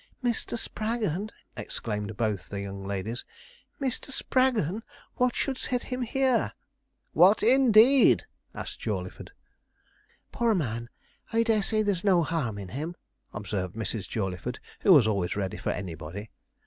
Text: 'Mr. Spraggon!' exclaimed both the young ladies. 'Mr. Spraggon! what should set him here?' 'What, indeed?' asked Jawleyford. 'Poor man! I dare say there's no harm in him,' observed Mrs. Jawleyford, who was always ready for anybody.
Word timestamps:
'Mr. 0.23 0.57
Spraggon!' 0.57 1.29
exclaimed 1.55 2.17
both 2.17 2.49
the 2.49 2.59
young 2.61 2.83
ladies. 2.83 3.23
'Mr. 3.79 4.11
Spraggon! 4.11 4.81
what 5.17 5.35
should 5.35 5.59
set 5.59 5.83
him 5.93 6.01
here?' 6.01 6.53
'What, 7.13 7.43
indeed?' 7.43 8.25
asked 8.55 8.79
Jawleyford. 8.79 9.29
'Poor 10.31 10.55
man! 10.55 10.89
I 11.31 11.43
dare 11.43 11.61
say 11.61 11.83
there's 11.83 12.03
no 12.03 12.23
harm 12.23 12.57
in 12.57 12.69
him,' 12.69 12.95
observed 13.31 13.75
Mrs. 13.75 14.09
Jawleyford, 14.09 14.59
who 14.79 14.91
was 14.91 15.05
always 15.05 15.35
ready 15.35 15.57
for 15.57 15.69
anybody. 15.69 16.31